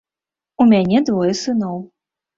[0.63, 1.77] У мяне двое сыноў.